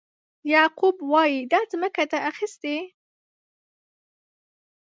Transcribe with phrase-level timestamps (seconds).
[0.53, 2.75] یعقوب وایي دا ځمکه ده اخیستې.